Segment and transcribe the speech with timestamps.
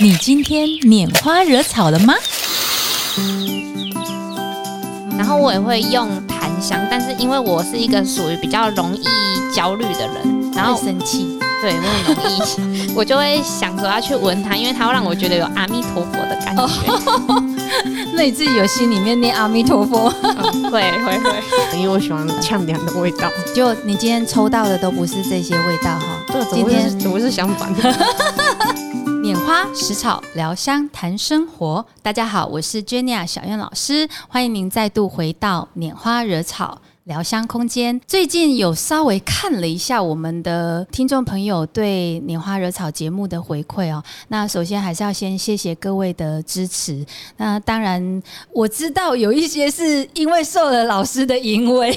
[0.00, 2.14] 你今天拈花惹草了吗？
[5.16, 9.04] 然后我也会用檀香，但是因为我是一个属于比较容易
[9.54, 16.62] 焦虑的人，然后生气，对我很容易，我就会想说要去闻它，因为它会让我觉得有阿弥陀佛的感觉。
[18.14, 20.12] 那你自己有心里面念阿弥陀佛？
[20.22, 20.34] 嗯
[20.72, 23.30] 会会会，因为我喜欢呛凉的味道。
[23.54, 26.18] 就你今天抽到的都不是这些味道哈。
[26.52, 27.94] 今天么会是怎么是相反的？
[29.40, 31.84] 花食草，聊香谈生活。
[32.02, 36.80] 大家好，我是 Jenny 小燕老师，欢迎您再度回到拈花惹草。
[37.04, 44.02] 聊香空间最近有稍微看了一下我们的听众朋友对拈花惹草节目的回馈哦。
[44.28, 47.04] 那首先还是要先谢谢各位的支持。
[47.36, 48.22] 那当然
[48.52, 51.94] 我知道有一些是因为受了老师的 淫威，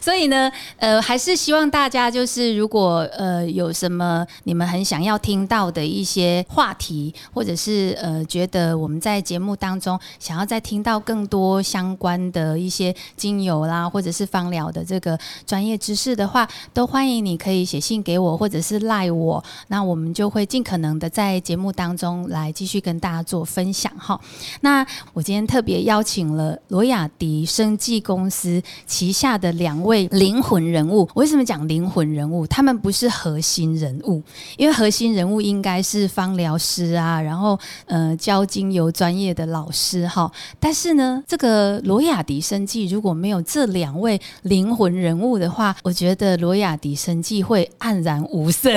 [0.00, 24.20] 所以呢，呃，还是希望大家就是如果呃有什么你们很想要听到的一些话题，或者是呃觉得我们在节目当中想要再听到更多相关的一些精油啦，或者是芳疗的这个专业知识的话，都欢迎你可以写信给我，或者是赖我，那我们就会尽可能的在节目当中来继续跟大家做分享哈。
[24.60, 31.08] 那我今天特别邀请了罗雅迪生技公司旗下的两位灵魂人物。
[31.14, 32.46] 为什么讲灵魂人物？
[32.46, 34.22] 他们不是核心人物，
[34.56, 40.30] 因为核心人物应该是芳疗师啊，然后呃教精油专业的老师哈。
[40.58, 44.11] 但是呢，这个罗雅迪生技如果没有这两位
[44.42, 48.70] 灵魂人物的话，我觉得罗雅迪生计会黯然无色。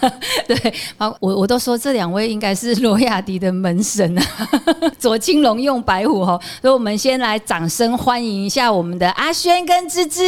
[0.46, 4.22] 对，好，我我都说这两位应该是罗雅迪的门神啊，
[4.96, 10.22] 左青龙右白虎哈，所以我们先来掌声欢迎一下我们的阿轩跟芝芝，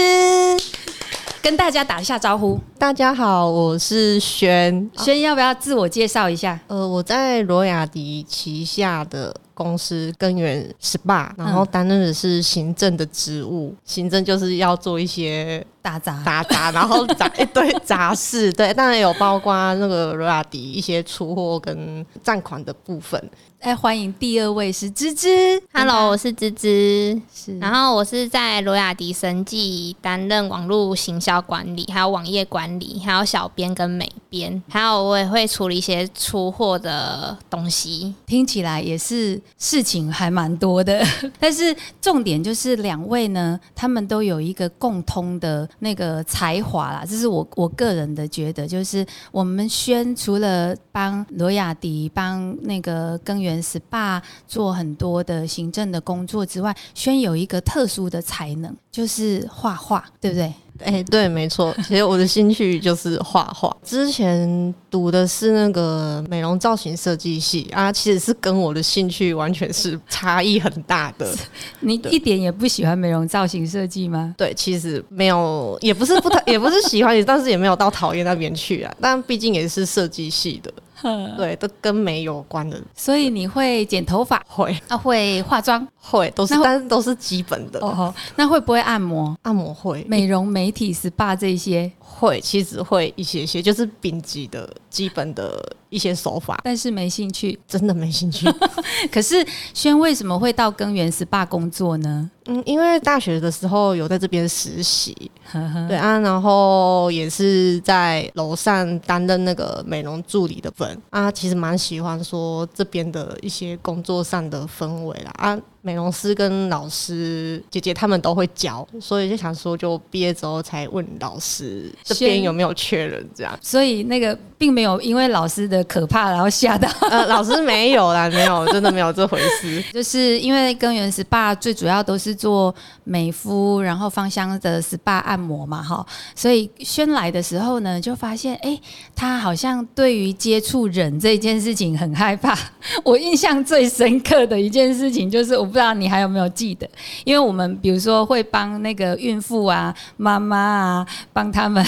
[1.41, 2.59] 跟大家打一下招呼。
[2.79, 4.91] 大家好，我是轩。
[4.98, 6.59] 轩要不要自我介绍一下？
[6.67, 13.74] 呃，我在罗雅迪旗下的公司根源 SPA，然后担任的是行政的职务。
[13.85, 18.51] 行政就是要做一些打杂打杂， 然后杂一堆杂事。
[18.55, 23.23] 对，当然有包括那个罗雅迪一些出货跟占款的部分。
[23.58, 38.14] 哎，欢迎第二位是芝芝 Hello，我是芝芝，是然后我是在罗雅迪生技担任网络行销管理，还有网页管理，还有小编跟美编，还有我也会处理一些出货的东西。
[38.24, 41.05] 听起来也是事情还蛮多的，
[41.39, 60.52] 但是重点就是两位呢，他们都有一个共通的那个才华啦，这是我我个人的觉得，就是我们轩除了帮罗雅迪、帮那个根源 SPA 做很多的行政的工作之外，轩有一个特殊的才能，就是画画，对不对？
[60.85, 61.74] 哎、对，没错。
[61.86, 63.74] 其实我的兴趣就是画画。
[63.85, 71.33] 之前读的是那个美容造型设计系啊，其实是跟我的兴趣完全是差异很大的。
[71.80, 74.35] 你一点也不喜欢美容造型设计吗？
[74.36, 78.95] 对，其实没有，也不是不讨，也不是喜欢，但是也没有到讨厌那边去啊。
[79.01, 80.73] 但毕竟也是设计系的，
[81.36, 87.80] 对，都跟美有关的，所以你会剪头发 会啊，会化妆会都是但是都是基本的。
[87.80, 89.36] 哦，那会不会按摩？
[89.42, 97.58] 按摩会美容、美体、SPA 这些，会，其实会一些些，就是丙级的基本的一些手法，但是没兴趣。
[97.67, 98.46] 真的没兴趣。
[99.11, 102.30] 可是轩为什么会到根源 SPA 工作呢？
[102.52, 105.86] 嗯，因为大学的时候有在这边实习，呵呵。
[105.86, 111.00] 对啊，然后也是在楼上担任那个美容助理的份。
[111.11, 115.30] 啊，其实蛮喜欢说这边的一些工作上的氛围啦。
[115.36, 129.82] 啊，美容师跟老师姐姐他们都会教，所以就想说就毕业之后才问老师这边先有没有缺人这样，所以那个并没有因为老师的可怕然后吓到，呃，老师没有啦，没有，真的没有这回事。
[129.93, 132.75] 就是因为根源 SPA 最主要都是做
[133.05, 136.05] 美肤，然后芳香的 SPA 按摩嘛，哈，
[136.35, 138.79] 所以轩来的时候呢，就发现哎，
[139.17, 142.59] 他好像对于接触人这件事情很害怕。
[143.03, 146.87] 我印象最深刻的一件事情就是，我不知道你还有没有记得，
[147.25, 151.84] 因为我们比如说会帮那个孕妇啊、妈妈啊，帮他们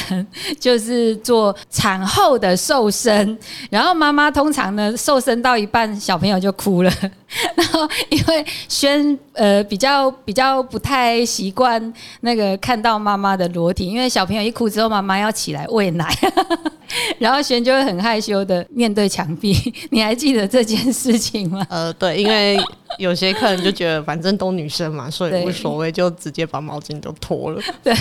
[0.58, 3.38] 就是做产后的瘦身，
[3.68, 6.92] 然后妈妈通常呢瘦身到一半，小朋友就哭了。
[7.56, 16.06] 然后因为轩呃比较比较不太习惯那个看到妈妈的裸体，因为小朋友一哭之后，妈妈要起来喂奶，
[17.18, 19.56] 然后轩就会很害羞的面对墙壁。
[19.90, 21.66] 你还记得这件事情吗？
[21.70, 22.58] 呃，对，因为
[22.98, 27.60] 有些客人就觉得反正都女生嘛，所以无所谓，就直接把毛巾都脱了。
[27.82, 27.94] 对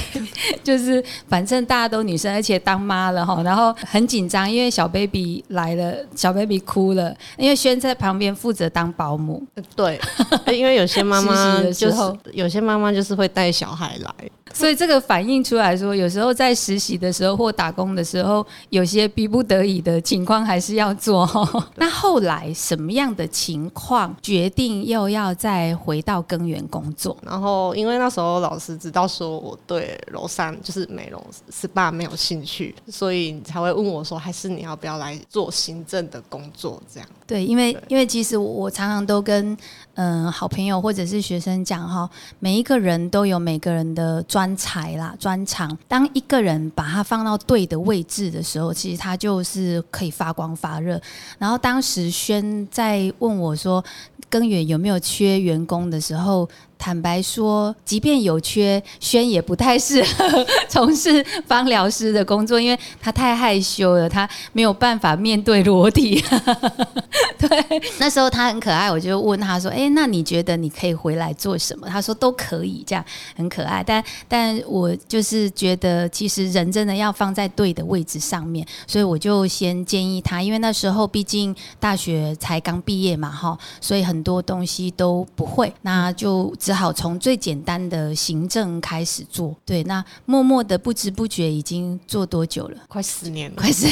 [0.63, 9.43] 就是反正大家都女生，而且当妈了哈，然后很紧张，因为小 baby 来了，小 baby 哭了，因为轩在旁边负责当保姆，
[9.75, 9.99] 对，
[10.47, 11.97] 因为有些妈妈 就是
[12.33, 14.13] 有些妈妈就是会带小孩来，
[14.53, 21.47] 所以这个反映出来说，有时候在实习的时候或打工的时候，有些逼不得已的情况还是要做哈。
[21.75, 27.17] 那后来什么样的情况决定又要再回到根源工作？
[27.23, 37.09] 然后因为那时候老师知道说我对楼上就是美容 SPA 没有兴趣，所以才会问我说，还是你要不要来做行政的工作这样？
[37.27, 39.57] 对，因为因为其实我我常常都跟
[39.95, 45.77] 嗯、好朋友或者是学生讲哈，每一个人都有每个人的专才啦专长。
[45.87, 50.99] 当一个人把它放到对的位置的时候，其实他就是可以发光发热。
[51.37, 53.83] 然后当时轩在问我说
[54.29, 56.50] 根源有没有缺员工的时候。
[56.81, 66.19] 坦白说，即便有缺，轩也不太适合 从事芳疗师的工作，因为他太害羞了，他没有办法面对裸体。
[67.37, 73.05] 对，那时候他很可爱，我就问他说：“哎、那你觉得你可以回来做什么？”他说：“都可以，这样
[73.35, 73.83] 很可爱。
[73.83, 89.56] 但但我就是觉得，其实人真的要放在对的位置上面，所以我就先建议他，因为那时候毕竟大学才刚毕业嘛，哈，所以很多东西都不会，那就好从最简单的行政开始做。
[89.65, 92.77] 对，那默默的不知不觉已经做多久了？
[92.88, 93.88] 快十年了，快是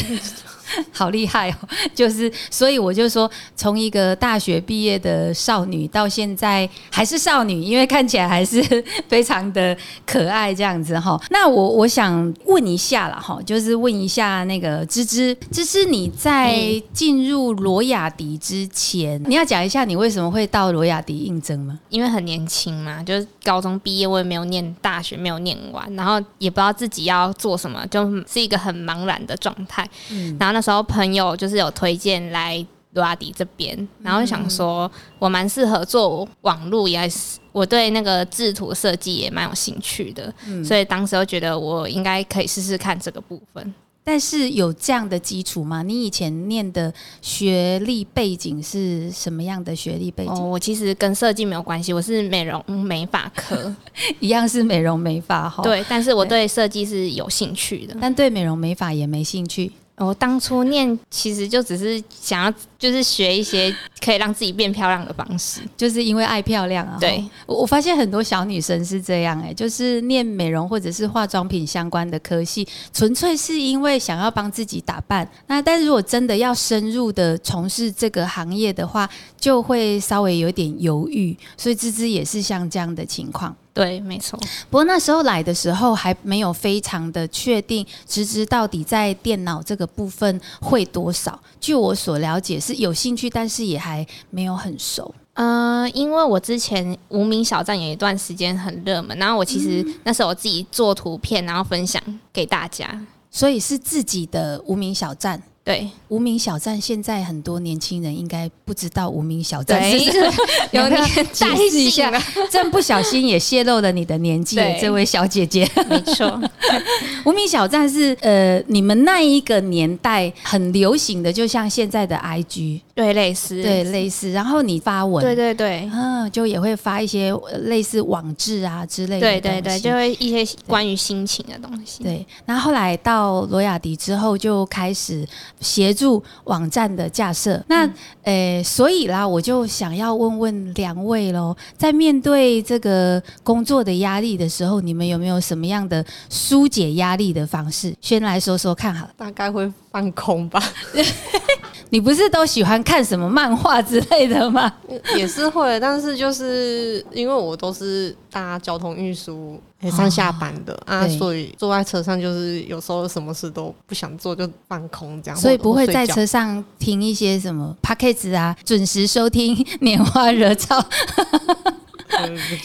[0.92, 1.56] 好厉害哦！
[1.94, 8.62] 就是，所以我就说，从一个大学毕业的少女到现在还是少女，因为看起来还是
[9.07, 9.75] 非常的
[10.06, 11.19] 可爱这样子哈。
[11.30, 21.80] 那我我想问一下了哈，就是问一下那个芝芝，芝芝你在进入罗雅迪之前，你要讲一下你为什么会到罗雅迪应征吗？
[21.89, 29.88] 因为很年轻嘛，就是高中毕业，我也没有念大学，没有念完，然后也不知道自己要做什么，就是一个很茫然的状态。
[30.12, 40.34] 嗯然后那时候朋友就是有推荐来罗阿迪这边，然后想说我蛮适合做网络，也是我对那个制图设计也蛮有兴趣的，
[40.66, 43.74] 所以当时就觉得我应该可以试试看这个部分。
[44.04, 45.82] 但是有这样的基础吗？
[45.82, 50.34] 你以前念的学历背景是什么样的学历背景？
[50.34, 53.74] 哦，我其实跟设计没有关系，我是美容美发科，
[54.20, 57.96] 一样是美容美发哈。，对，但是我对设计是有兴趣的。
[58.02, 59.72] 但对美容美发也没兴趣。
[60.00, 65.62] 我当初念其实就只是想要，就是学一些可以让自己变漂亮的方式。
[65.75, 66.98] 就是因为爱漂亮啊。
[67.00, 75.30] 对，我我发现很多小女生是这样哎、就是念美容或者是化妆品相关的科系，纯粹是因为想要帮自己打扮。
[75.48, 79.10] 那但是如果真的要深入的从事这个行业的话，
[79.40, 81.38] 就会稍微有点犹豫。
[81.57, 83.56] 所以芝芝也是像这样的情况。
[83.80, 84.38] 对，没错。
[84.70, 91.40] 不过那时候来的时候还没有非常的确定，直直到底在电脑这个部分会多少。
[91.62, 95.16] 据我所了解是有兴趣，但是也还没有很熟。
[95.36, 102.04] 嗯、因为我之前无名小站有一段时间很热门，然后我其实那时候我自己做图片，然后分享
[102.34, 103.00] 给大家。
[103.32, 105.42] 所以是自己的无名小站。
[105.69, 110.33] 对，无名小站现在很多年轻人应该不知道无名小站是什么，
[110.74, 111.06] 有没有？
[111.06, 112.10] 年解代释一下。
[112.10, 115.69] 性了，真不小心也泄露了你的年纪这位小姐姐。
[115.88, 116.42] 没错。
[117.24, 124.32] 无名小站是呃你们那一个年代很流行的，就像现在的 IG，对，类似，对，类似。
[124.34, 125.89] 然后你发文，对对对。
[125.94, 132.03] 嗯，就也会发一些呃类似网志啊之类的对对对，就会一些关于心情的东西。
[132.03, 135.25] 对，那后来到罗雅迪之后，就开始
[135.62, 137.63] 协助网站的架设。
[137.68, 147.96] 那嗯呃，所以啦，我就想要问问两位喽，在面对这个工作的压力的时候，你们有没有什么样的疏解压力的方式？
[148.01, 149.12] 先来说说看好了。
[149.18, 150.62] 大概会放空吧，
[151.91, 154.72] 你不是都喜欢看什么漫画之类的吗？
[155.17, 166.05] 也是会，但是就是因为我都是搭交通运输诶上下班的、啊，所以坐在车上就是有时候什么事都不想做，就放空这样，或所以不会在。
[166.10, 170.84] 车上听一些什么 p a c k a g e 啊，准时收听拈花惹草。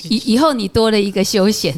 [0.08, 1.74] 以以后你多了一个休闲。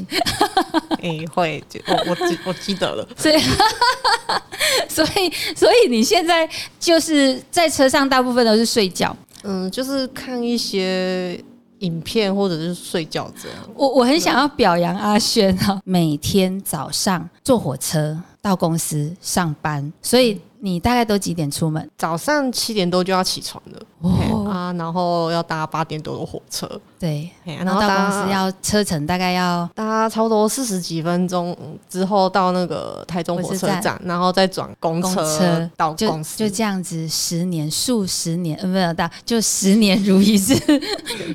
[1.00, 3.40] 诶、 会，我我记我记得了，所以，
[4.88, 6.48] 所以，所以你现在
[6.80, 9.16] 就是在车上，大部分都是睡觉。
[9.44, 11.38] 嗯，就是看一些
[11.80, 13.58] 影片或者是睡觉这样。
[13.74, 21.88] 我我很想要表扬阿轩哈，每天早上坐火车到公司上班，所以你大概都几点出门？
[21.96, 24.35] 早上七点多就要起床了，哦，
[24.76, 31.56] 然后要搭八点多的火车，对，嘿然后到公司要车程大概要搭差不多四十几分钟
[31.88, 35.68] 之后到那个台中火车站，然后再转公公车。
[35.76, 40.54] 到公司，就这样子十年数十年，嗯，没有到就十年如一日。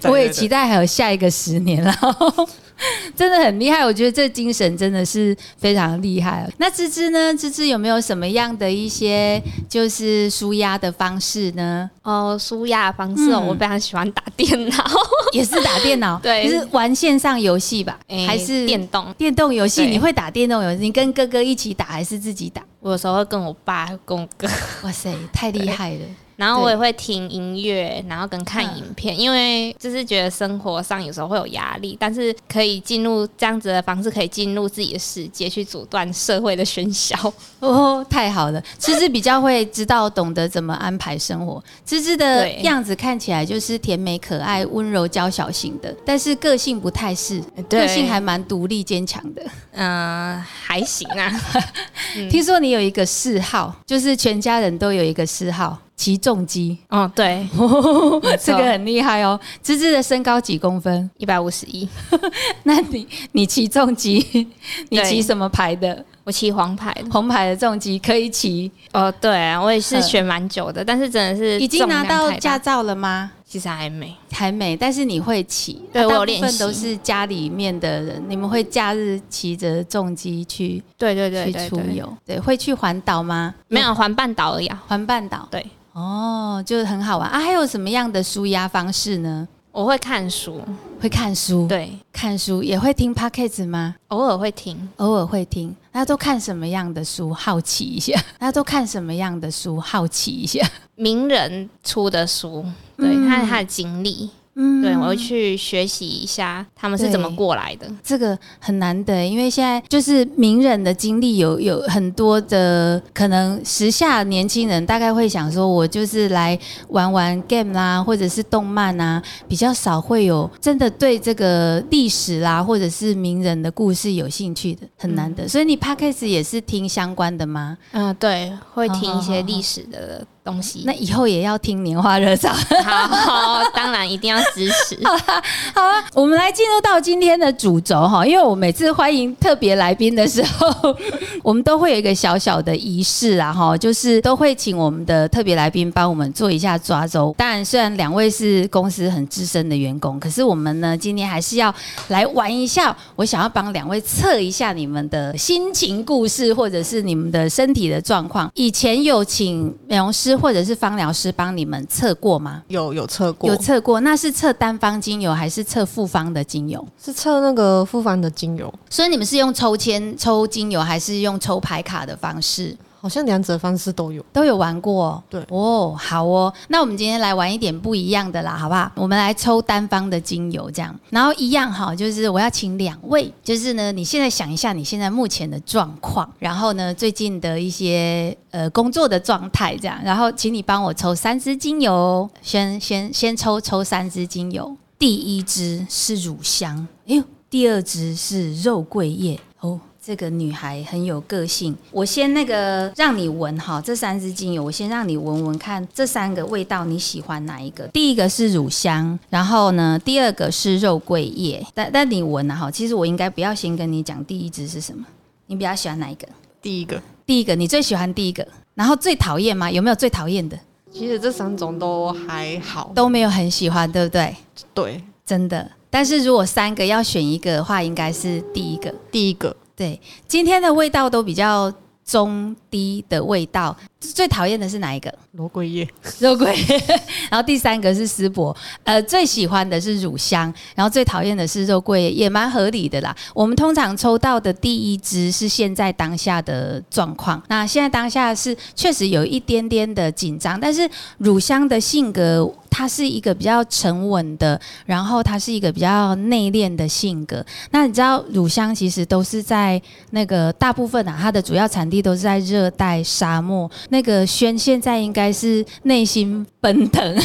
[0.09, 2.47] 我也期待还有下一个十年然后
[3.15, 6.49] 真的很厉害，我觉得这精神真的是非常厉害。
[6.57, 7.33] 那芝芝呢？
[7.35, 11.89] 芝芝有没有什么样的一些就是舒压的方式呢？
[12.03, 14.85] 哦，舒压的方式哦，嗯我非常喜欢打电脑，
[15.33, 19.13] 也是打电脑， 对就是玩线上游戏吧，诶还是电动。
[19.17, 19.85] 电动游戏？
[19.85, 20.81] 你会打电动游戏？
[20.81, 22.61] 你跟哥哥一起打还是自己打？
[22.79, 24.47] 我有时候会跟我爸、跟我哥，
[24.83, 25.99] 哇塞，太厉害了！
[26.41, 37.15] 然后我也会听音乐，然后跟看嗯影片，因为就是觉得生活上有时候会有压力，但是可以进入这样子的方式，可以进入自己的世界，去阻断社会的喧嚣。
[37.61, 38.59] 哦，太好了！
[38.79, 41.63] 芝芝比较会知道懂得怎么安排生活。
[41.85, 49.43] 芝芝的对样子看起来就是甜美可爱、温柔娇小型的，但是个性不太是，对个性还蛮独立坚强的。
[49.73, 51.31] 嗯、还行啊。
[52.31, 55.77] 听说你有一个嗜好，就是全家人都有一个嗜好。
[56.01, 57.47] 骑重机，哦，对，
[58.43, 59.39] 这个很厉害哦。
[59.61, 61.07] 芝芝的身高几公分？
[61.19, 61.87] 一百五十一，
[62.63, 64.17] 那你你骑重机，
[64.89, 66.03] 你对骑什么牌的？
[66.23, 67.11] 我骑黄牌的。
[67.11, 73.31] 红牌的重机可以骑，哦，对啊，我也是嗯学蛮久的，但是真的是已经拿到驾，照了吗？
[73.45, 74.15] 其实还没。
[74.31, 83.53] 还没，但是你会骑，对我有大部分练习都是家里面的人，你们会假日骑着重机去对对对去对对，出游，对，会去环岛吗？
[83.67, 84.81] 没有环半岛而已啊。
[84.87, 85.63] 环半岛，对，
[85.93, 87.39] 哦，就是很好玩啊。
[87.39, 89.47] 还有什么样的舒压方式呢？
[89.71, 90.61] 我会看书，
[90.99, 93.95] 会看书，对，看书也会听 podcast 吗？
[94.09, 94.89] 偶尔会听。
[94.97, 95.73] 偶尔会听。
[95.93, 97.33] 大家都看什么样的书？
[97.33, 98.13] 好奇一下。
[98.37, 99.79] 大家都看什么样的书？
[99.79, 100.59] 好奇一下。
[100.95, 102.65] 名人出的书，
[102.97, 107.87] 对，嗯他他的经历，嗯对我会去学习一下他们是怎么过来的。
[108.03, 116.57] 这个很难得，因为现在就是名人的经历有有很多的可能，时下年轻人大概会想说，我就是来
[116.89, 125.47] 玩玩 game 啦，或者是动漫啊，比较少会有真的对这个历史啦，或者是名人的故事有兴趣的，很难得。
[125.47, 127.77] 所以你 podcast 也是听相关的吗？
[127.91, 130.83] 嗯、对，会听一些历史的东西。
[130.85, 132.49] 那以后也要听年花热潮。
[132.83, 134.97] 好，当然一定要支持。
[135.73, 140.95] 好啊，我们来进入到今天的主轴哈，因为我每次欢迎特别来宾的时候，
[141.43, 147.33] 我们都会有一个小小的仪式啊哈，就是都会请我们的特别来宾帮我们做一下抓周。
[147.37, 151.73] 当然，虽然两位是公司很资深的员工，可是我们呢今天还是要
[152.09, 152.95] 来玩一下。
[153.15, 158.51] 我想要帮两位测一下你们的心情故事，或者是你们的身体的状况。
[158.55, 162.63] 以前有请美容师或者是芳疗师帮你们测过吗？
[162.67, 166.85] 有有测过，有测过，那是测单方精油还是测复方的精油？
[167.03, 172.75] 是测那个复方的精油，所以你们是用抽签抽精油，还是用抽牌卡的方式？
[173.01, 174.23] 好像两者方式都有。
[174.31, 178.91] 都有玩过哦，对哦，好哦，那我们今天来玩一点不一样的啦，好不好？
[178.95, 199.79] 我们来抽单方的精油，这样，然后一样哈，就是我要请两位，就是呢，你现在想一下你现在目前的状况，然后呢，最近的一些呃工作的状态，这样，然后请你帮我抽三支精油哦，先先先抽抽三支精油，第一支是乳香，哎呦，第二支是肉桂叶，哦。
[200.03, 207.85] 这个女孩很有个性，我先那个让你闻哈，这三支精油，我先让你闻闻看这三个味道你喜欢哪一个？
[207.89, 215.05] 第一个是乳香，然后呢，第二个是肉桂叶，但但你闻了哈，其实我应该不要先跟你讲第一支是什么，
[215.45, 216.27] 你比较喜欢哪一个？
[216.63, 219.69] 第一个，第一个，你最喜欢第一个，然后最讨厌吗？
[219.69, 220.57] 有没有最讨厌的？
[220.91, 224.35] 其实这三种都还好，都没有很喜欢，对不对？
[224.73, 225.03] 对。
[225.23, 228.93] 真的，但是如果三个要选一个的话，应该是第一个。
[229.09, 231.73] 第一个对，今天的味道都比较
[232.05, 233.77] 中低的味道。
[233.99, 235.13] 最讨厌的是哪一个？
[235.33, 235.87] 罗桂叶，
[236.17, 236.55] 肉桂。
[237.29, 238.55] 然后第三个是丝柏。
[238.83, 243.15] 呃，最喜欢的是乳香，然后最讨厌的是肉桂，也蛮合理的啦。
[243.35, 247.41] 我们通常抽到的第一支是现在当下的状况。
[247.47, 252.51] 那现在当下是确实有一点点的紧张，但是乳香的性格。
[252.73, 257.45] 它是一个比较沉稳的，然后它是一个比较内敛的性格。
[257.71, 259.79] 那你知道乳香其实都是在
[260.11, 263.69] 那个大部分啊，它的主要产地都是在热热带沙漠。
[263.89, 267.15] 那个轩现在应该是内心奔腾。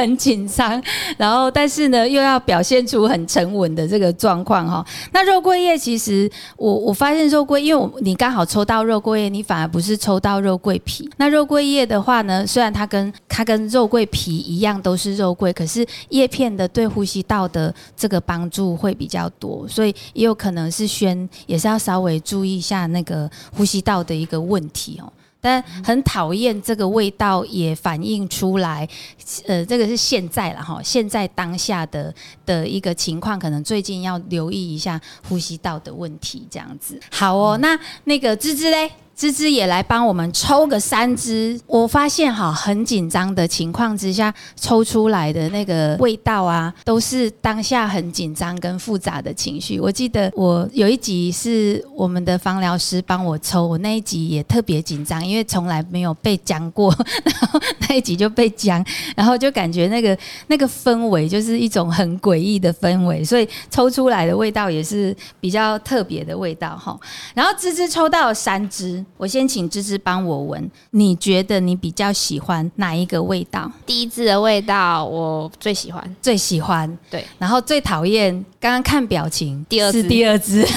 [0.00, 0.82] 很紧张，
[1.18, 4.82] 然后但是呢又要表现出很沉稳的这个状况哈。
[5.12, 11.06] 那肉桂叶其实我我发现肉桂，因为我你刚好抽到肉桂叶，你反而不是抽到肉桂皮。
[11.18, 25.12] 那肉桂叶的话呢，虽然它跟它跟肉桂皮一样都是肉桂，可是叶片的对呼吸道的这个帮助会比较多，所以也有可能是宣，也是要稍微注意一下那个呼吸道的一个问题哦。
[25.40, 28.88] 但很讨厌这个味道，也反映出来，
[29.46, 37.00] 呃，这个是现在了哈，现在当下的的一个情况，可能最近要留意一下呼吸道的问题，这样子。
[37.10, 38.90] 好哦，那那个芝芝嘞？
[39.20, 49.78] 芝芝也来帮我们抽个三支，我发现哈很紧张的情况之下抽出来的那个味道啊，都是当下很紧张跟复杂的情绪。
[49.78, 56.90] 我记得我有一集是我们的芳疗师帮我抽，我那一集也特别紧张，因为从来没有被讲过，
[57.22, 57.60] 然后
[57.90, 58.82] 那一集就被讲，
[59.14, 66.98] 然后就感觉那个那个氛围就是一种很诡异的氛围，所以抽出来的味道也是比较特别的味道哈。
[67.34, 69.04] 然后芝芝抽到了三支。
[69.16, 73.70] 我先请芝芝帮我闻，你觉得你比较喜欢哪一个味道？
[73.84, 76.98] 第一支的味道我最喜欢，最喜欢。
[77.10, 80.74] 对，然后最讨厌，刚刚看表情，第二是第二支， 就是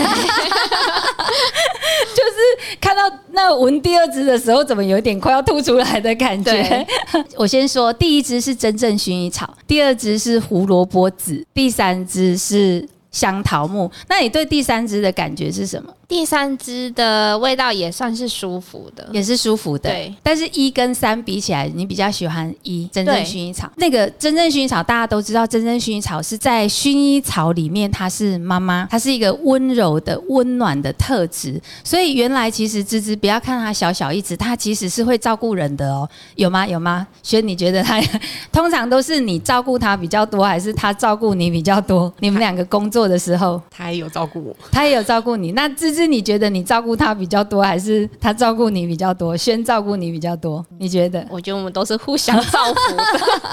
[2.81, 6.85] 看到那闻第二支的时候，怎么有点快要吐出来的感觉？
[7.37, 13.89] 我先说，第一支是真正薰衣草，第二支是胡萝卜籽，第三支是香桃木。
[14.07, 15.93] 那你对第三支的感觉是什么？
[16.13, 19.89] 第三支的味道也算是舒服的，也是舒服的。
[19.89, 23.67] 对，但是一跟三比起来，你比较喜欢一真正薰衣草。
[23.77, 31.59] 那个真正薰衣草，大家都知道，真正薰衣草是在薰衣草里面，它是妈妈，它是一个温柔的、温暖的特质。
[31.83, 36.07] 所以原来其实芝芝，不要看它小小一只，它其实是会照顾人的哦。
[36.35, 36.67] 有吗？
[36.67, 37.07] 有吗？
[37.23, 37.99] 轩，你觉得它
[38.53, 42.13] 通常都是你照顾它比较多，还是它照顾你比较多？
[42.19, 45.53] 你们两个工作的时候，它也有照顾我，它也有照顾你。
[45.53, 46.02] 那芝芝。
[46.07, 49.35] 你觉得你照顾他比较多，还是他照顾你比较多？
[49.35, 51.25] 先照顾你比较多，你觉得？
[51.29, 53.03] 我觉得我们都是互相照顾的，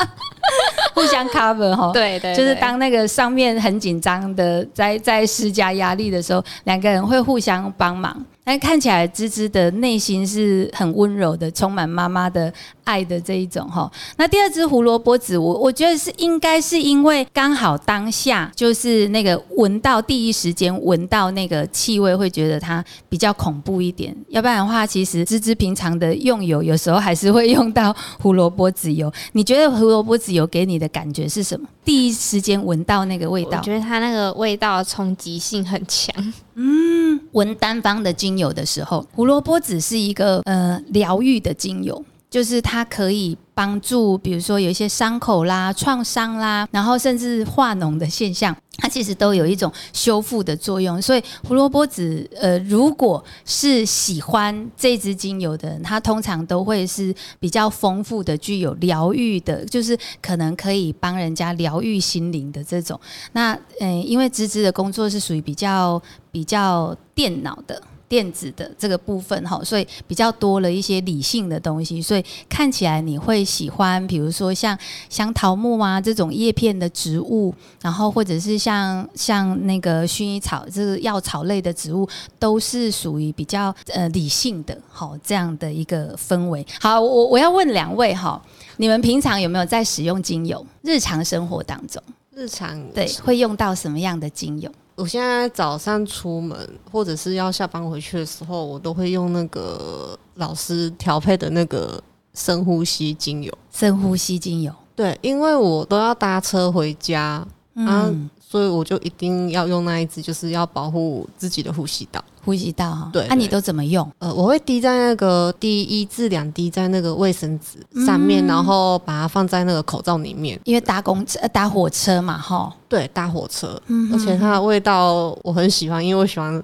[0.95, 1.91] 互相 cover 哈。
[1.93, 8.25] 对对，就是当那个上面很紧张的，在在施加压力的时候，两个人会互相帮忙。
[8.43, 12.53] 但看起来芝芝的内心是很温柔的，充满妈妈的
[12.85, 13.91] 爱的这一种哈。
[14.17, 24.17] 那第二只胡萝卜籽，我我觉得是应该是因为刚好当下就是那个闻到第一时间闻到那个气味，会觉得它比较恐怖一点。
[24.29, 29.13] 要不然的话，其实芝芝平常的用油有时候还是会用到胡萝卜籽油。
[29.33, 31.69] 你觉得胡萝卜籽油给你的感觉是什么？
[31.85, 36.15] 第一时间闻到那个味道，我觉得它那个味道冲击性很强。
[36.55, 48.57] 嗯，闻单方的精油的时候，胡萝卜籽是一个呃疗愈的精油，就是它可以帮助，比如说有一些伤口啦、创伤啦，然后甚至化脓的现象。
[48.83, 62.99] 它其实都有一种修复的作用，所以胡萝卜籽，呃，如果是喜欢这支精油的人，他通常都会是比较丰富的，具有疗愈的，就是可能可以帮人家疗愈心灵的这种。
[63.33, 66.01] 那，嗯，因为芝芝的工作是属于比较
[66.33, 67.83] 比较电脑的。
[68.11, 74.77] 电子的这个部分哈，所以比较多了一些理性的东西，所以看起来你会喜欢，比如说像
[75.09, 86.67] 像桃木啊这种叶片的植物，然后或者是像像那个薰衣草这个药草类的植物，都是属于比较呃理性的，好这样的一个氛围。
[86.81, 88.43] 好，我我要问两位哈，
[88.79, 90.67] 你们平常有没有在使用精油？
[90.83, 92.03] 日常生活当中，
[92.35, 94.69] 日常对会用到什么样的精油？
[95.01, 101.99] 我现在早上出门或者是要下班回去的时候，我都会用那个老师调配的那个
[102.35, 103.51] 深呼吸精油。
[103.73, 107.43] 深呼吸精油，对，因为我都要搭车回家，
[107.77, 112.23] 嗯，所以我就一定要用那一支，就是要保护自己的呼吸道。
[112.45, 114.11] 呼吸道哈，对，那你都怎么用？
[114.19, 120.59] 呃，我会滴在那个滴一至两滴在那个卫生纸上面，然后把它放在那个口罩里面。
[120.65, 123.81] 因为搭公车、搭火车嘛，哈，对，搭火车，
[124.13, 126.63] 而且它的味道我很喜欢，因为我喜欢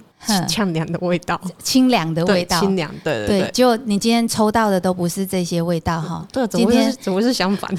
[0.49, 3.51] 呛凉的味道，清凉的味道，清凉，对对对。
[3.53, 7.71] 就你今天抽到的都不是这些味道哈，对，今天怎么是相反？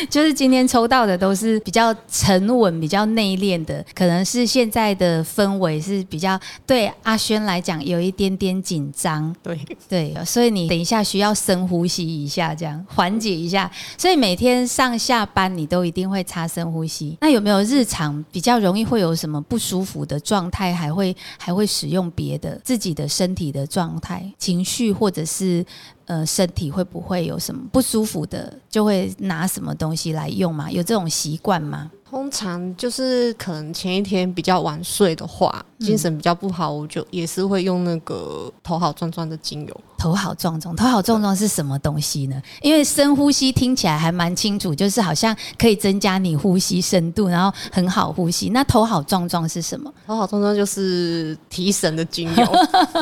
[0.08, 9.58] 就是今天抽到的都是比较沉稳、比较内敛的，可能是现在的氛围是比较对阿轩来讲有一点点紧张，对
[9.88, 13.70] 对，所以你等一下需要深呼吸一下，这样缓解一下。
[13.98, 17.16] 所以每天上下班你都一定会擦深呼吸。
[17.20, 25.64] 那有没有日常比较容易会有什么不舒服的状态，还会还会使用别的自己的身体的状态、情绪或者是？
[26.10, 30.68] 呃身体会不会有什么不舒服的，就会拿什么东西来用吗？
[30.68, 31.88] 有这种习惯吗？
[32.10, 39.80] 通常就是可能前一天比较晚睡的话，精神比较不好，我就也是会用那个头好壮壮的精油。
[39.96, 42.42] 头好壮壮，头好壮壮是什么东西呢？
[42.62, 48.48] 因为深呼吸听起来还蛮清楚，就是好像可以增加你呼吸深度，然后很好呼吸。
[48.48, 49.92] 那头好壮壮是什么？
[50.08, 52.52] 头好壮壮就是提神的精油，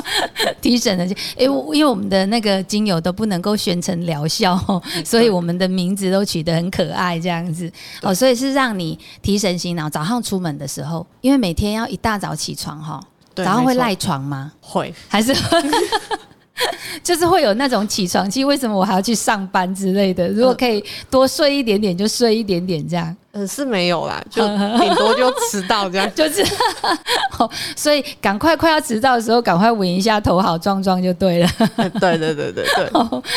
[0.60, 1.16] 提神的精。
[1.36, 4.58] 哎，因为我们的那个精油都不能够宣称疗效，
[5.02, 7.72] 所以我们的名字都取得很可爱，这样子。
[8.02, 9.88] 哦，所以是让你提神醒脑。
[9.88, 13.00] 早上出门的时候，因为每天要一大早起床哈，
[13.34, 14.52] 早上会赖床吗？
[14.60, 15.34] 会，还是？
[17.04, 20.28] 就是会有那种起床气，为什么我还要去上班之类的？
[20.28, 23.16] 如果可以多睡一点点，就睡一点点这样。
[23.38, 26.44] 呃，是没有啦，就顶多就迟到这样， 就是，
[27.76, 31.48] 所以赶快快要迟到的时候，赶快闻一下头好壮壮就对了。
[32.00, 32.90] 对对对对对，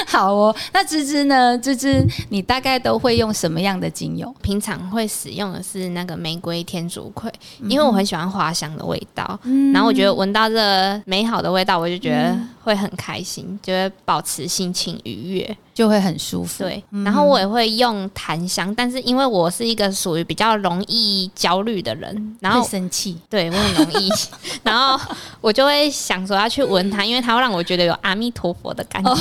[0.07, 0.55] 好哦。
[0.73, 1.55] 那芝芝呢？
[1.59, 4.33] 芝芝，你大概都会用什么样的精油？
[4.41, 7.31] 平常会使用的是那个玫瑰天竺葵，
[7.67, 9.39] 因为我很喜欢花香的味道。
[9.43, 15.57] 嗯然后我觉得闻到这美好的味道，我就觉得会很开心，就会保持心情愉悦。
[15.73, 16.63] 就会很舒服。
[16.63, 24.09] 对，然后我也会用檀香，但是因为我是一个属于比较容易焦虑的人，然后生气，对我很容易，
[24.63, 24.99] 然后
[25.41, 29.11] 我就会想说要去闻它，因为它会让我觉得有阿弥陀佛的感觉。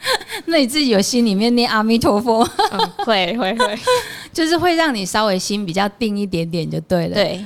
[0.46, 2.44] 那你自己有心里面念阿弥陀佛？
[3.04, 3.78] 会会会，
[4.32, 7.14] 就是会让你稍微心比较定一点点就对了。
[7.14, 7.44] 对，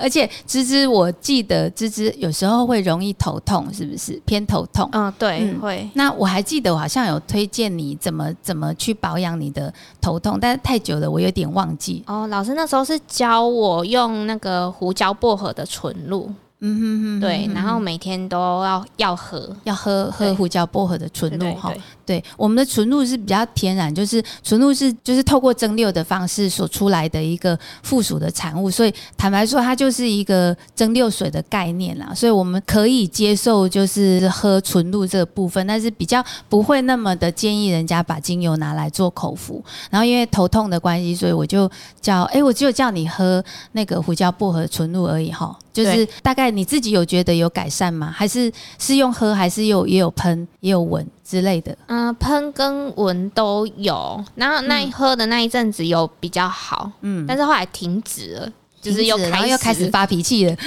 [0.00, 4.88] 而且芝芝，我记得芝芝有时候会容易头痛，是不是偏头痛？
[4.92, 5.88] 嗯，对，会。
[5.94, 12.02] 那我还记得我好像有推荐你怎么怎么去保养你的头痛，但是太久了，我有点忘记。
[12.06, 16.30] 哦，老师那时候是教我用那个胡椒薄荷的纯露。
[16.62, 21.72] 嗯哼哼，对，然后每天都要要喝，要喝喝胡椒薄荷的纯露哈。
[22.04, 32.12] 对，我们的纯露是比较天然，就是纯露是就是透过蒸馏的方式所出来的一个附属的产物，所以坦白说，它就是一个蒸馏水的概念啦。
[32.14, 39.64] 所以我们可以接受就是喝纯露这个部分，但是比较不会那么的建议人家把精油拿来做口服。
[39.88, 41.70] 然后因为头痛的关系，所以我就
[42.00, 43.42] 叫哎，我只有叫你喝
[43.72, 45.56] 那个胡椒薄荷纯露而已哈。
[45.72, 48.12] 就是大概你自己有觉得有改善吗？
[48.14, 51.76] 还是是用喝，还是有也有喷，也有闻之类的？
[51.86, 54.24] 嗯，喷跟闻都有。
[54.34, 58.48] 然后那喝的那一阵子有比较好，嗯，但是后来停止了，
[58.80, 60.56] 就是又然后又开始发脾气了。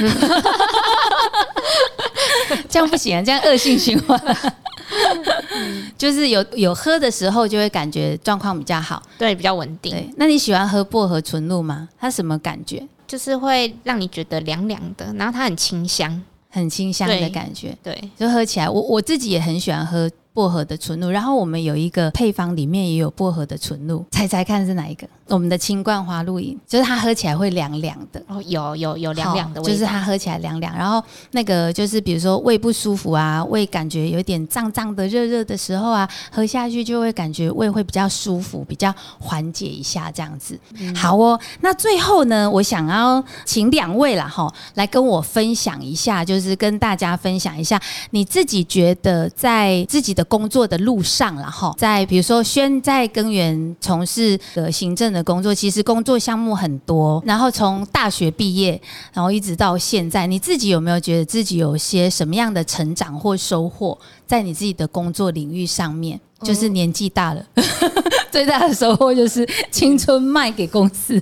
[2.69, 4.19] 这样不行啊，这样恶性循环。
[5.97, 10.13] 就是有有喝的时候，就会感觉状况比较好，对，比较稳定。
[10.17, 11.89] 那你喜欢喝薄荷纯露吗？
[11.99, 12.85] 它什么感觉？
[13.13, 17.77] 就是会让你觉得凉凉的，然后它很清香，很清香的感觉。
[17.83, 20.09] 对，就喝起来，我我自己也很喜欢喝。
[20.33, 25.07] 薄荷的纯露，然后我们有一个配方，里面也有薄荷的纯露，猜猜看是哪一个？
[25.27, 28.21] 我们的清冠花露饮，就是它喝起来会凉凉的。
[28.27, 30.75] 哦，有有有凉凉的味道，就是它喝起来凉凉。
[30.75, 40.59] 然后那个就是比如说胃不舒服啊，胃感觉有点胀胀的、热热的时候啊，喝下去就会感觉胃会比较舒服，比较缓解一下这样子。
[40.95, 50.22] 好哦，那最后呢，我想要请两位啦哈，来跟我分享一下，就是跟大家分享一下你自己觉得在自己的。
[50.25, 57.21] 工作的路上了哈，在比如说轩在根源从事的行政的工作，其实工作项目很多。
[57.25, 58.79] 然后从大学毕业，
[59.13, 66.19] 然后一直到现在，你自己有没有觉得自己有些什么样的成长或收获，在你自己的工作领域上面？
[66.43, 67.45] 就是年纪大了，
[68.29, 71.21] 最大的收获就是青春卖给公司。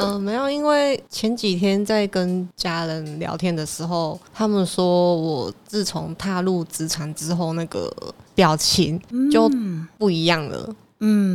[0.00, 7.92] 嗯，没有，因为前几天在跟家人聊天的时候，他们说我自从踏入职场之后，那个
[8.34, 9.50] 表情就
[9.96, 10.64] 不一样了。
[10.68, 10.76] 嗯，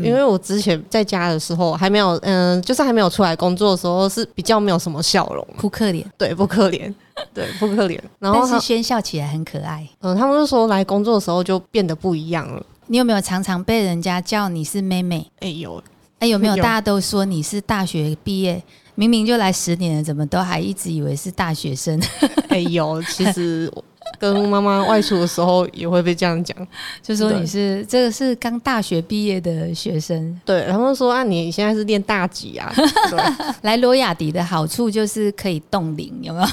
[0.04, 6.94] 因为我之前在家的时候还没有，嗯，就是还没有出来工作的时候是比较没有什么笑容，扑克脸，对，扑克脸，
[7.34, 8.04] 对，扑克脸。
[8.20, 9.88] 然后是先笑起来很可爱。
[10.02, 12.66] 嗯，他们就说来工作的时候就变得不一样了。
[12.88, 15.26] 你有没有常常被人家叫你是妹妹？
[15.40, 15.82] 哎有，
[16.20, 16.56] 哎有没有？
[16.58, 18.62] 大家都说你是大学毕业，
[18.96, 21.98] 明明就来十年了，怎么都还一直以为是大学生？
[22.50, 23.72] 哎有，其实。
[24.20, 26.56] 跟妈妈外出的时候也会被这样讲，
[27.02, 32.74] 就说你是这个是刚大学毕业的学生，对，他们说啊，你现在是练大几啊？
[33.64, 36.48] 来罗雅迪的好处就是可以冻龄，有没有？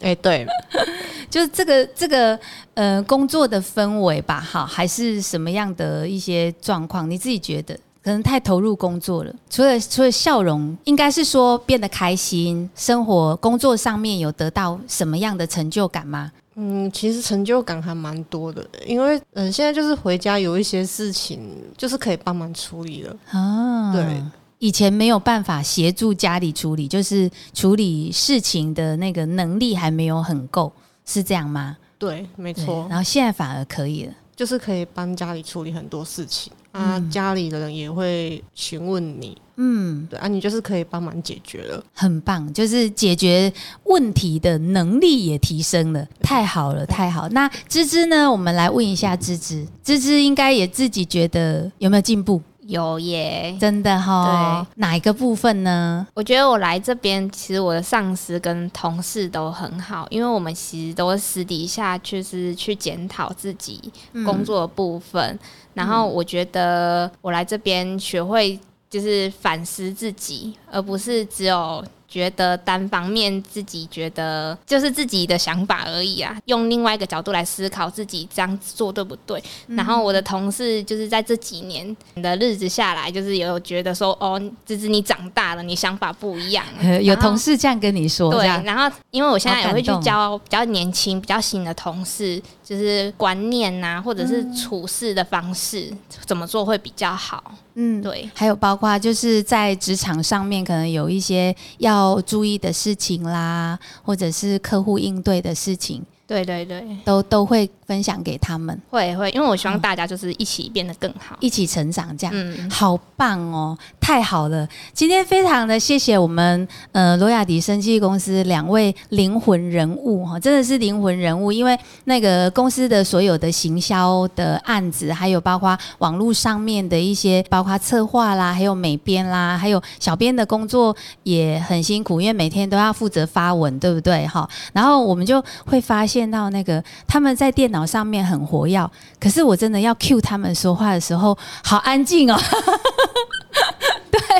[0.00, 0.46] 哎，对，
[1.30, 2.38] 就是这个这个
[2.74, 7.10] 呃工作的氛围吧，哈，还是什么样的一些状况？
[7.10, 16.30] 你自己觉得可能太投入工作了，除了除了笑容，应该是说变得开心，生活工作上面有得到什么样的成就感吗？
[16.56, 21.40] 嗯，其实成就感还蛮多的，因为嗯、呃现在就是回家有一些事情，
[21.76, 23.16] 就是可以帮忙处理了。
[23.30, 24.22] 啊，对，
[24.58, 30.72] 以前没有办法协助家里处理，就是处理事情的那个能力还没有很够，
[31.04, 31.76] 是这样吗？
[31.98, 34.12] 对，没错，然后现在反而可以了。
[34.36, 41.82] 就是可以帮家里处理很多事情啊，嗯家里的人也会询问你，嗯，对啊，你就是可以帮忙解决了。
[41.92, 43.52] 很棒，就是解决
[43.84, 47.28] 问题的能力也提升了，太好了，太好。
[47.28, 48.30] 那芝芝呢？
[48.30, 52.42] 我们来问一下芝芝，芝芝应该也自己觉得有没有进步？
[52.66, 53.54] 有耶。
[53.60, 56.06] 真的哈，对哪一个部分呢？
[56.14, 63.92] 我觉得我来这边，其实我的上司跟同事都很好，因为我们其实都私底下就是去检讨自己
[64.24, 65.38] 工作的部分。
[65.74, 68.58] 然后我觉得我来这边学会
[68.94, 79.42] 就是反思自己，而不是只有觉得单方面自己觉得就是自己的想法而已啊，用另外一个角度来思考自己这样做对不对。
[79.68, 86.64] 然后我的同事就是在这几年的日子下来，就是有觉得说，哦，芝芝你长大了，你想法不一样。
[86.80, 95.92] 呃 有同事这样跟你说，对然后因为我现在也会去教比较年轻、比较新的同事，就是观念呐、或者是处事的方式、
[96.24, 97.54] 怎么做会比较好。
[97.76, 111.36] 嗯，对，还有包括就是在职场上面可能有一些要要注意的事情啦，或者是客户应对的事情，对对对，都都会分享给他们，会会，因为我希望大家就是一起变得更好。
[111.40, 112.32] 一起成长这样。
[112.34, 114.66] 嗯，好棒哦，太好了！
[114.94, 134.48] 今天非常的谢谢我们呃罗雅迪生技公司两位灵魂人物哈，真的是灵魂人物，因为那个公司的所有的行销的案子，还有包括网络上面的一些，包括策划啦，还有美编啦，还有小编的工作也很辛苦，因为每天都要负责发文，对不对哈？
[134.72, 142.38] 然后我们就会发现见到那个他们在电脑上面很活跃，可是我真的要 cue 他们说话的时候，好安静哦。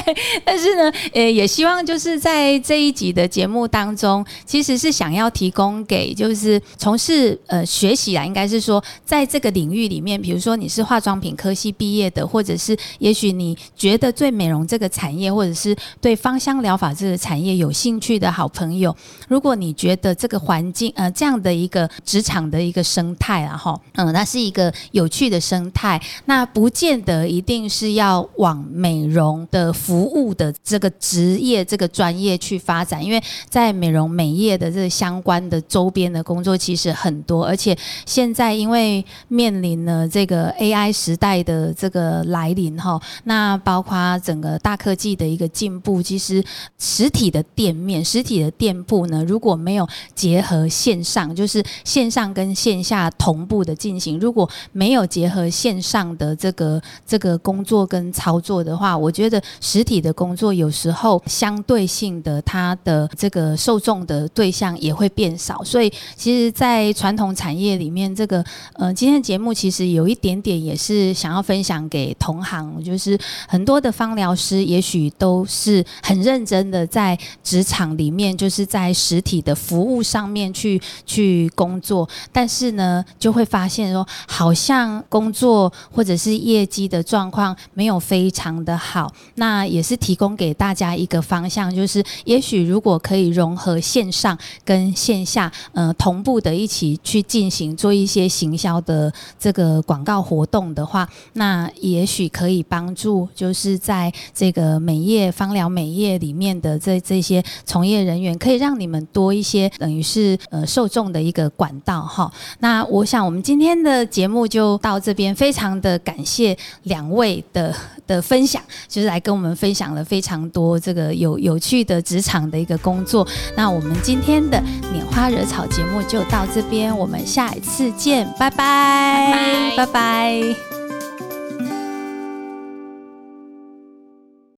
[0.45, 18.95] 但是呢，呃，也希望就是在这一集的节目当中，其实是想要提供给就是从事呃学习啊，应该是说在这个领域里面，比如说你是化妆品科系毕业的，或者是也许你觉得对美容这个产业，或者是对芳香疗法这个产业有兴趣的好朋友，
[19.29, 46.43] 如果你觉得这个环境呃这样的一个职场的一个生态啊哈，嗯，那是一个有趣的生态，那不见得一定是要往美容的服务的这个职业、这个专业去发展，因为在美容美业的这相关的周边的工作其实很多，而且现在因为面临了这个 AI 时代的这个来临哈，那包括整个大科技的一个进步，其实
[46.79, 59.43] 实体的店面、实体的店铺呢，如果没有结合线上，就是线上跟线下同步的进行，如果没有结合线上的这个这个工作跟操作的话，我觉得
[59.75, 89.13] 实体的工作有时候相对性的它的这个受众的对象也会变少，所以其实，在传统产业里面，这个呃，今天的节目其实有一点点也是想要分享给同行，就是很多的芳疗师也许都是很认真的在职场里面，就是在实体的服务上面去去工作，但是呢，就会发现说，好像工作或者是业绩的状况没有非常的好。
[89.35, 112.31] 那也是提供给大家一个方向，就是也许如果可以融合线上跟线下，呃，同步的一起去进行做一些行销的这个广告活动的话，那也许可以帮助，就是在这个美业芳疗美业里面的这这些从业人员，可以让你们多一些，等于是呃受众的一个管道哈。
[112.61, 117.75] 那我想我们今天的节目就到这边，非常的感谢两位的
[118.07, 123.27] 的分享，就是来跟我们分享了非常多这个有有趣的职场的一个工作。
[123.57, 124.63] 那我们今天的
[124.93, 129.87] 拈花惹草节目就到这边，我们下一次见，拜拜，拜拜。
[129.87, 130.74] 拜拜